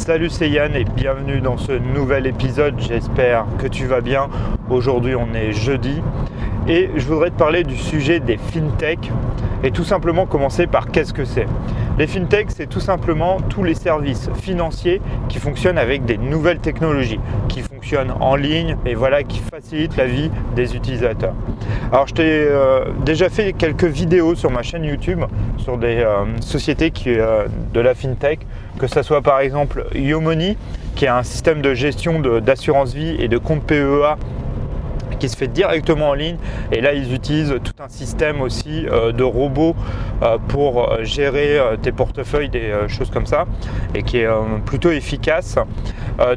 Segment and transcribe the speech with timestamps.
[0.00, 4.30] Salut c'est Yann et bienvenue dans ce nouvel épisode, j'espère que tu vas bien.
[4.70, 6.00] Aujourd'hui on est jeudi
[6.70, 9.10] et je voudrais te parler du sujet des fintech
[9.64, 11.46] et tout simplement commencer par qu'est-ce que c'est.
[11.98, 17.18] Les fintech, c'est tout simplement tous les services financiers qui fonctionnent avec des nouvelles technologies,
[17.48, 21.34] qui fonctionnent en ligne et voilà, qui facilitent la vie des utilisateurs.
[21.92, 25.24] Alors, je t'ai euh, déjà fait quelques vidéos sur ma chaîne YouTube
[25.58, 28.38] sur des euh, sociétés qui, euh, de la fintech,
[28.78, 30.56] que ce soit par exemple Yomoni,
[30.94, 34.16] qui est un système de gestion d'assurance vie et de compte PEA
[35.20, 36.38] qui se fait directement en ligne.
[36.72, 39.76] Et là, ils utilisent tout un système aussi euh, de robots
[40.22, 43.44] euh, pour euh, gérer tes portefeuilles, des choses comme ça,
[43.94, 44.28] et qui est
[44.64, 45.56] plutôt efficace.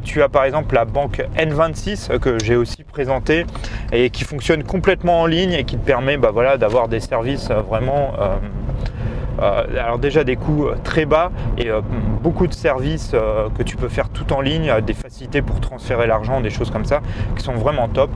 [0.02, 3.46] tu as par exemple la banque N26 que j'ai aussi présenté
[3.92, 7.50] et qui fonctionne complètement en ligne et qui te permet bah, voilà, d'avoir des services
[7.50, 8.14] vraiment
[9.38, 11.68] alors déjà des coûts très bas et
[12.22, 13.14] beaucoup de services
[13.56, 16.84] que tu peux faire tout en ligne, des facilités pour transférer l'argent, des choses comme
[16.84, 17.00] ça
[17.36, 18.10] qui sont vraiment top.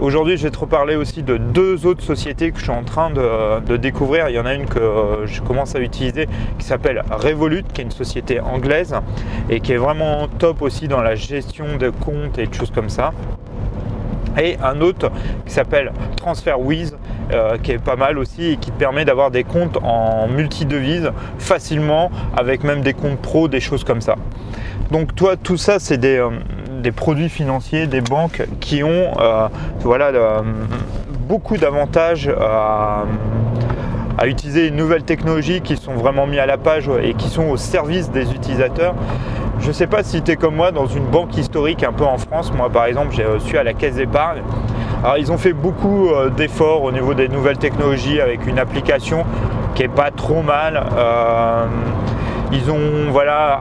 [0.00, 3.10] Aujourd'hui, je vais te reparler aussi de deux autres sociétés que je suis en train
[3.10, 4.30] de, découvrir.
[4.30, 6.26] Il y en a une que euh, je commence à utiliser
[6.58, 8.94] qui s'appelle Revolut, qui est une société anglaise
[9.50, 12.88] et qui est vraiment top aussi dans la gestion de comptes et de choses comme
[12.88, 13.12] ça
[14.38, 15.10] et un autre
[15.44, 16.96] qui s'appelle TransferWiz
[17.32, 21.10] euh, qui est pas mal aussi et qui te permet d'avoir des comptes en multi-devises
[21.38, 24.16] facilement avec même des comptes pro, des choses comme ça.
[24.90, 26.30] Donc toi tout ça c'est des, euh,
[26.80, 29.48] des produits financiers, des banques qui ont euh,
[29.80, 30.40] voilà, euh,
[31.28, 33.04] beaucoup d'avantages à,
[34.26, 37.56] utiliser une nouvelle technologie qui sont vraiment mis à la page et qui sont au
[37.56, 38.94] service des utilisateurs.
[39.60, 42.04] Je ne sais pas si tu es comme moi dans une banque historique un peu
[42.04, 42.52] en France.
[42.52, 44.42] Moi par exemple j'ai reçu à la caisse d'épargne.
[45.02, 49.24] Alors ils ont fait beaucoup euh, d'efforts au niveau des nouvelles technologies avec une application
[49.74, 50.82] qui est pas trop mal.
[52.52, 53.60] Ils ont voilà,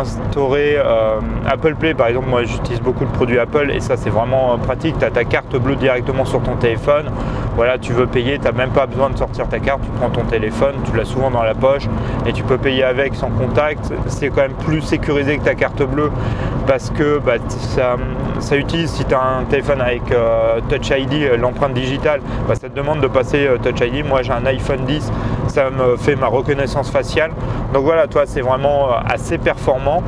[0.00, 4.10] instauré euh, Apple Play, par exemple, moi j'utilise beaucoup de produits Apple et ça c'est
[4.10, 4.96] vraiment euh, pratique.
[4.98, 7.06] Tu as ta carte bleue directement sur ton téléphone.
[7.56, 10.10] Voilà, tu veux payer, tu n'as même pas besoin de sortir ta carte, tu prends
[10.10, 11.88] ton téléphone, tu l'as souvent dans la poche
[12.26, 13.92] et tu peux payer avec sans contact.
[14.06, 16.12] C'est quand même plus sécurisé que ta carte bleue
[16.68, 17.34] parce que bah,
[18.38, 22.68] ça, utilise, si tu as un téléphone avec euh, Touch ID, l'empreinte digitale, bah, ça
[22.68, 24.06] te demande de passer Touch ID.
[24.06, 25.10] Moi j'ai un iPhone 10,
[25.48, 27.32] ça me fait ma reconnaissance faciale.
[27.72, 30.02] Donc voilà, toi c'est vraiment euh, assez performant.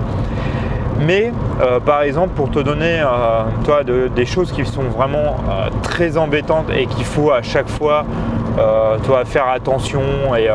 [1.07, 1.33] Mais
[1.63, 5.37] euh, par exemple, pour te donner euh, toi, des choses qui sont vraiment
[5.83, 8.05] très embêtantes et qu'il faut à chaque fois
[9.05, 10.03] toi, faire attention.
[10.37, 10.49] Et,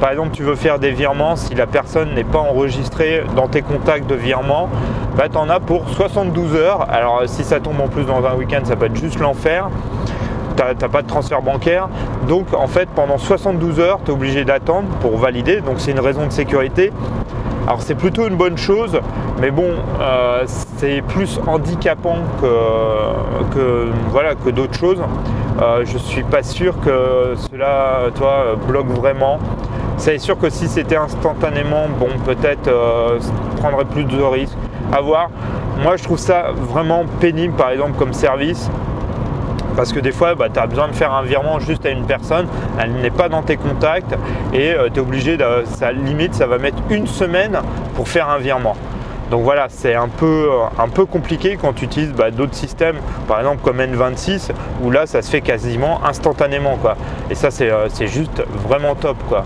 [0.00, 3.60] par exemple, tu veux faire des virements, si la personne n'est pas enregistrée dans tes
[3.60, 4.70] contacts de virement,
[5.16, 6.86] bah, tu en as pour 72 heures.
[6.90, 9.68] Alors si ça tombe en plus dans un week-end, ça peut être juste l'enfer
[10.56, 11.88] t'as pas de transfert bancaire.
[12.28, 15.60] Donc en fait pendant 72 heures, tu es obligé d'attendre pour valider.
[15.60, 16.92] Donc c'est une raison de sécurité.
[17.66, 19.00] Alors c'est plutôt une bonne chose,
[19.40, 19.70] mais bon,
[20.00, 20.44] euh,
[20.76, 25.00] c'est plus handicapant que, que voilà, que d'autres choses.
[25.62, 29.38] Euh, je suis pas sûr que cela, toi, bloque vraiment.
[29.96, 33.18] C'est sûr que si c'était instantanément, bon, peut-être euh,
[33.60, 34.58] prendrait plus de risques.
[34.92, 35.30] À voir.
[35.82, 38.70] Moi, je trouve ça vraiment pénible, par exemple, comme service.
[39.76, 42.06] Parce que des fois, bah, tu as besoin de faire un virement juste à une
[42.06, 42.46] personne,
[42.78, 44.14] elle n'est pas dans tes contacts
[44.52, 47.58] et euh, tu es obligé, de, ça limite, ça va mettre une semaine
[47.96, 48.76] pour faire un virement.
[49.30, 52.96] Donc voilà, c'est un peu, euh, un peu compliqué quand tu utilises bah, d'autres systèmes,
[53.26, 54.50] par exemple comme N26,
[54.82, 56.76] où là ça se fait quasiment instantanément.
[56.76, 56.96] Quoi.
[57.30, 59.16] Et ça c'est euh, juste vraiment top.
[59.28, 59.44] Quoi.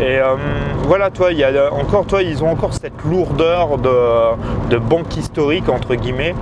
[0.00, 0.36] Et euh,
[0.84, 5.68] voilà, toi, il y a encore, toi, ils ont encore cette lourdeur de, banque historique
[5.68, 6.34] entre guillemets.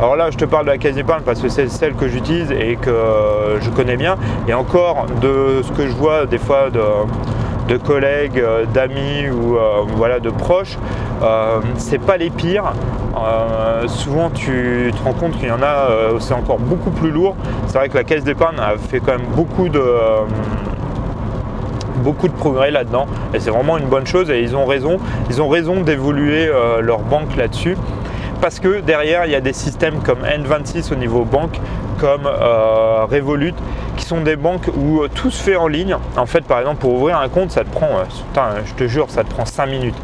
[0.00, 2.50] Alors là, je te parle de la caisse d'épargne parce que c'est celle que j'utilise
[2.50, 2.90] et que
[3.60, 4.16] je connais bien.
[4.48, 9.82] Et encore de ce que je vois des fois de, collègues, euh, d'amis ou euh,
[9.96, 10.76] voilà de proches,
[11.76, 12.72] c'est pas les pires.
[13.86, 15.88] souvent, tu te rends compte qu'il y en a,
[16.18, 17.36] c'est encore beaucoup plus lourd.
[17.68, 19.80] C'est vrai que la caisse d'épargne a fait quand même beaucoup de
[22.04, 24.98] beaucoup de progrès là-dedans et c'est vraiment une bonne chose et ils ont raison.
[25.30, 27.76] Ils ont raison d'évoluer euh, leur banque là-dessus
[28.40, 31.58] parce que derrière il y a des systèmes comme N26 au niveau banque,
[31.98, 33.54] comme euh, Revolut,
[33.96, 35.96] qui sont des banques où euh, tout se fait en ligne.
[36.16, 37.88] En fait, par exemple, pour ouvrir un compte, ça te prend,
[38.66, 39.96] je te jure, ça te prend 5 minutes.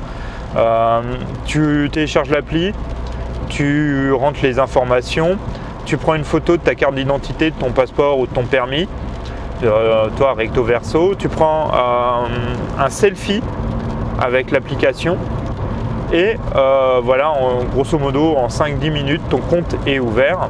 [1.45, 2.73] tu télécharges l'appli,
[3.49, 5.37] tu rentres les informations,
[5.85, 8.83] tu prends une photo de ta carte d'identité, de ton passeport ou de ton permis,
[8.85, 8.87] euh,
[9.61, 13.43] toi recto verso, tu prends euh, un selfie
[14.21, 15.17] avec l'application
[16.13, 20.49] et euh, voilà, en, grosso modo en 5-10 minutes, ton compte est ouvert.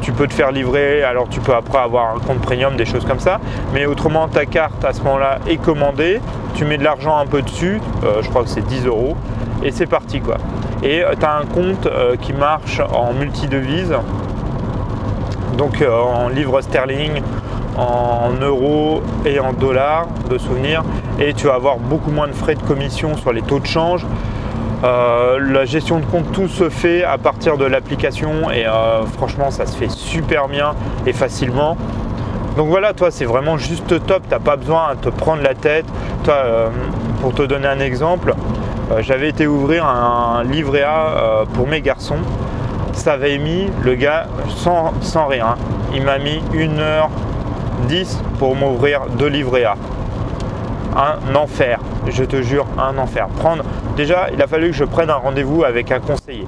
[0.00, 3.04] tu peux te faire livrer, alors tu peux après avoir un compte premium, des choses
[3.04, 3.40] comme ça.
[3.72, 6.20] Mais autrement, ta carte à ce moment-là est commandée.
[6.54, 7.80] Tu mets de l'argent un peu dessus,
[8.22, 9.16] je crois que c'est 10 euros.
[9.62, 10.36] et c'est parti quoi.
[10.82, 11.88] Et tu as un compte
[12.20, 13.94] qui marche en multi-devise,
[15.56, 17.22] donc en livres sterling,
[17.76, 20.82] en euros et en dollars de souvenirs
[21.18, 24.06] et tu vas avoir beaucoup moins de frais de commission sur les taux de change.
[24.82, 29.50] Euh, la gestion de compte, tout se fait à partir de l'application et euh, franchement
[29.50, 30.74] ça se fait super bien
[31.06, 31.76] et facilement.
[32.56, 35.86] Donc voilà, toi c'est vraiment juste top, t'as pas besoin de te prendre la tête.
[36.22, 36.68] Toi, euh,
[37.20, 38.34] pour te donner un exemple,
[39.00, 42.18] j'avais été ouvrir un livret A pour mes garçons.
[42.92, 45.56] Ça avait mis le gars sans, sans rien.
[45.94, 47.08] Il m'a mis une heure
[47.84, 49.76] 10 pour m'ouvrir deux livrets A.
[50.96, 53.26] Un enfer, je te jure, un enfer.
[53.38, 53.64] Prendre,
[53.96, 56.46] déjà, il a fallu que je prenne un rendez-vous avec un conseiller.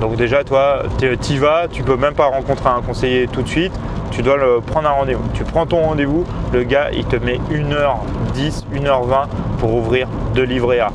[0.00, 3.48] Donc déjà, toi, tu y vas, tu peux même pas rencontrer un conseiller tout de
[3.48, 3.72] suite,
[4.12, 5.24] tu dois prendre un rendez-vous.
[5.34, 9.26] Tu prends ton rendez-vous, le gars, il te met 1h10, 1h20
[9.58, 10.92] pour ouvrir deux livrets A.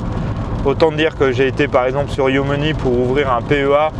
[0.65, 3.91] Autant dire que j'ai été par exemple sur YoMoney pour ouvrir un PEA.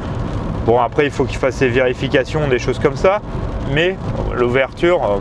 [0.65, 3.19] Bon, après, il faut qu'il fasse ses vérifications, des choses comme ça
[3.71, 3.97] mais
[4.33, 5.17] l'ouverture, euh,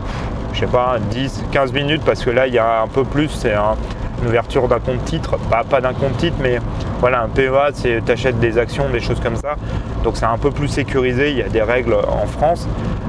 [0.53, 3.29] je sais pas, 10, 15 minutes parce que là il y a un peu plus,
[3.29, 6.59] c'est une ouverture d'un compte titre, pas, pas d'un compte titre, mais
[6.99, 9.55] voilà, un PEA, c'est tu achètes des actions, des choses comme ça.
[10.03, 12.67] Donc c'est un peu plus sécurisé, il y a des règles en France.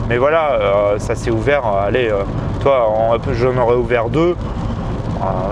[0.09, 2.11] Mais voilà, euh, ça s'est ouvert, euh, allez,
[2.61, 4.37] toi, j'en aurais ouvert deux.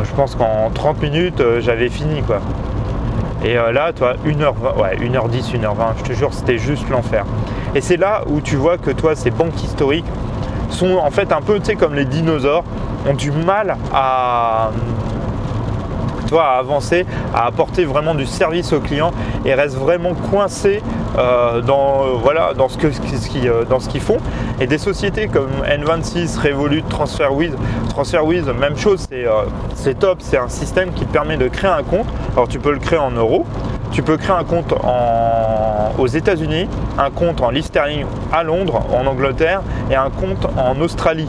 [0.05, 2.41] je pense qu'en 30 minutes, j'avais fini quoi.
[3.45, 7.25] Et là, toi, 1h20, ouais, 1h10, 1h20, je te jure, c'était juste l'enfer.
[7.75, 10.07] Et c'est là où tu vois que toi, ces banques historiques
[10.71, 12.65] sont en fait un peu comme les dinosaures,
[13.09, 14.71] ont du mal à,
[16.39, 17.05] à avancer,
[17.35, 19.13] à apporter vraiment du service aux clients
[19.45, 20.83] et restent vraiment coincés
[21.19, 24.17] euh, dans, euh, voilà, dans, ce euh, qu'ils font.
[24.61, 27.53] Et des sociétés comme N26, Revolut, TransferWiz,
[27.91, 29.07] TransferWiz, même chose,
[29.75, 32.07] c'est top, c'est un système qui te permet de créer un compte.
[32.35, 33.45] Alors tu peux le créer en euros,
[33.91, 34.73] tu peux créer un compte
[35.99, 36.69] aux États-Unis,
[36.99, 41.29] un compte en livre sterling à Londres, en Angleterre, et un compte en Australie.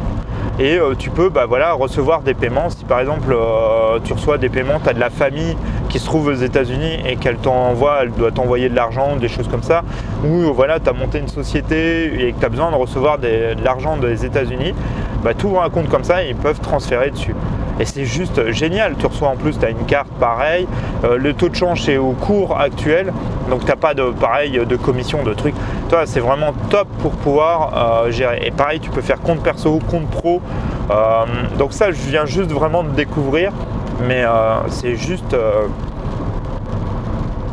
[0.60, 2.70] Et euh, tu peux bah, voilà, recevoir des paiements.
[2.70, 5.58] Si par exemple euh, tu reçois des paiements, tu as de la famille
[5.90, 9.48] qui se trouve aux États-Unis et qu'elle t'envoie, elle doit t'envoyer de l'argent, des choses
[9.48, 9.84] comme ça,
[10.24, 13.56] ou voilà, tu as monté une société et que tu as besoin de recevoir de
[13.64, 14.74] l'argent des États-Unis,
[15.24, 17.36] bah, tu ouvres un compte comme ça et ils peuvent transférer dessus.
[17.80, 18.96] Et c'est juste génial.
[18.98, 20.68] Tu reçois en plus, tu as une carte pareil.
[21.04, 23.12] Euh, le taux de change est au cours actuel.
[23.50, 25.56] Donc tu n'as pas de pareil de commission, de trucs.
[25.90, 28.42] Toi, c'est vraiment top pour pouvoir euh, gérer.
[28.46, 30.42] Et pareil, tu peux faire compte perso, compte pro.
[30.92, 31.26] Euh,
[31.58, 33.52] donc ça, je viens juste vraiment de découvrir.
[34.08, 34.26] Mais
[34.70, 35.36] c'est juste.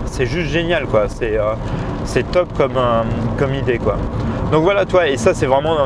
[0.06, 1.05] c'est juste génial quoi.
[2.05, 2.78] C'est top comme,
[3.38, 3.96] comme idée quoi.
[4.50, 5.76] Donc voilà, toi, et ça c'est vraiment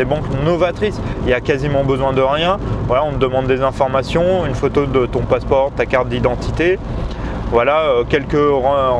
[0.00, 0.98] des banques novatrices.
[1.22, 2.56] Il n'y a quasiment besoin de rien.
[2.86, 6.78] Voilà, on te demande des informations, une photo de ton passeport, ta carte d'identité.
[7.50, 8.50] Voilà, euh, quelques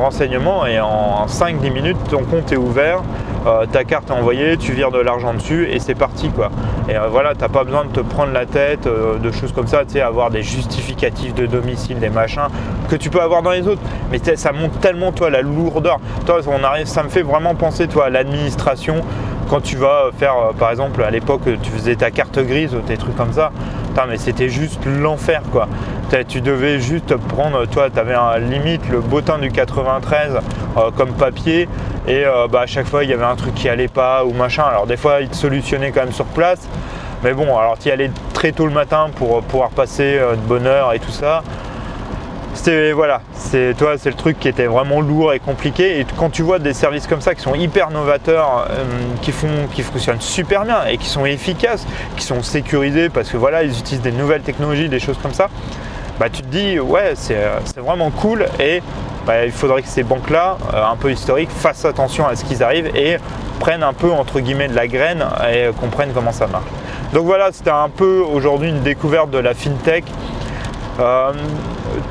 [0.03, 3.01] renseignements et en 5-10 minutes, ton compte est ouvert,
[3.47, 6.51] euh, ta carte est envoyée, tu vires de l'argent dessus et c'est parti quoi.
[6.89, 9.85] Et euh, voilà, t'as pas besoin de te prendre la tête, de choses comme ça,
[9.85, 12.49] tu sais, avoir des justificatifs de domicile, des machins
[12.89, 13.81] que tu peux avoir dans les autres.
[14.11, 15.99] Mais ça monte tellement toi la lourdeur.
[16.25, 18.97] Toi, on arrive, ça me fait vraiment penser toi à l'administration
[19.51, 22.79] quand tu vas faire, euh, par exemple, à l'époque, tu faisais ta carte grise ou
[22.79, 23.51] tes trucs comme ça,
[24.07, 25.67] mais c'était juste l'enfer quoi.
[26.29, 30.39] Tu devais juste prendre, toi, tu avais un limite le bottin du 93
[30.77, 31.67] euh, comme papier
[32.07, 34.31] et euh, bah, à chaque fois il y avait un truc qui allait pas ou
[34.31, 34.63] machin.
[34.63, 36.65] Alors des fois, ils te solutionnaient quand même sur place.
[37.21, 40.65] Mais bon, alors tu y allais très tôt le matin pour pouvoir passer de bonne
[40.65, 41.43] heure et tout ça
[42.93, 45.99] voilà, c'est toi, c'est le truc qui était vraiment lourd et compliqué.
[45.99, 48.83] Et quand tu vois des services comme ça qui sont hyper novateurs, euh,
[49.21, 51.85] qui font, qui fonctionnent super bien et qui sont efficaces,
[52.17, 55.49] qui sont sécurisés parce que voilà, ils utilisent des nouvelles technologies, des choses comme ça.
[56.19, 58.81] Bah, tu te dis ouais, c'est euh, vraiment cool et
[59.25, 62.63] bah, il faudrait que ces banques-là, euh, un peu historiques, fassent attention à ce qu'ils
[62.63, 63.17] arrivent et
[63.59, 66.65] prennent un peu entre guillemets de la graine et comprennent comment ça marche.
[67.13, 70.05] Donc voilà, c'était un peu aujourd'hui une découverte de la fintech.
[71.01, 71.33] Euh,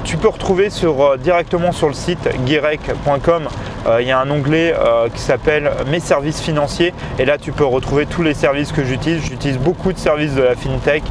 [0.05, 3.49] tu peux retrouver euh, directement sur le site guirec.com,
[3.87, 4.75] euh, il y a un onglet
[5.15, 9.23] qui s'appelle Mes services financiers et là tu peux retrouver tous les services que j'utilise.
[9.23, 11.05] J'utilise beaucoup de services de la fintech.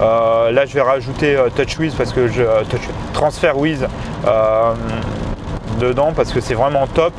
[0.00, 2.42] là je vais rajouter TouchWiz parce que je
[3.12, 3.86] TransferWiz
[5.80, 7.14] dedans parce que c'est vraiment top.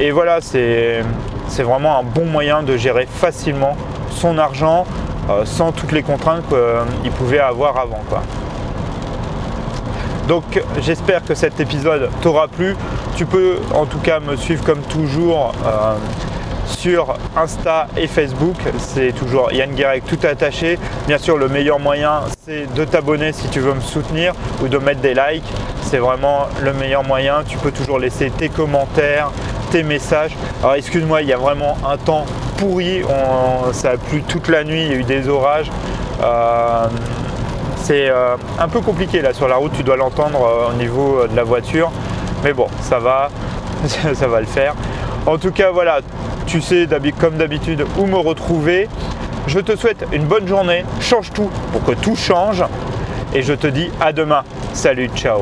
[0.00, 1.02] Et voilà, c'est
[1.62, 3.76] vraiment un bon moyen de gérer facilement
[4.10, 4.86] son argent
[5.44, 6.44] sans toutes les contraintes
[7.02, 8.02] qu'il pouvait avoir avant.
[10.28, 12.76] Donc j'espère que cet épisode t'aura plu.
[13.16, 15.94] Tu peux en tout cas me suivre comme toujours euh,
[16.66, 18.56] sur Insta et Facebook.
[18.78, 20.78] C'est toujours Yann Guérec tout attaché.
[21.06, 24.78] Bien sûr, le meilleur moyen, c'est de t'abonner si tu veux me soutenir ou de
[24.78, 25.44] mettre des likes.
[25.82, 27.42] C'est vraiment le meilleur moyen.
[27.46, 29.30] Tu peux toujours laisser tes commentaires,
[29.70, 30.36] tes messages.
[30.62, 32.24] Alors excuse-moi, il y a vraiment un temps
[32.56, 33.02] pourri.
[33.72, 35.70] ça a plu toute la nuit, il y a eu des orages.
[36.22, 36.86] Euh,
[37.84, 41.26] c'est euh, un peu compliqué là sur la route, tu dois l'entendre euh, au niveau
[41.26, 41.92] de la voiture.
[42.42, 43.28] Mais bon, ça va,
[44.14, 44.74] ça va le faire.
[45.26, 46.00] En tout cas, voilà,
[46.46, 46.88] tu sais
[47.20, 48.88] comme d'habitude où me retrouver.
[49.46, 52.64] Je te souhaite une bonne journée, change tout pour que tout change.
[53.34, 54.44] Et je te dis à demain.
[54.72, 55.40] Salut, ciao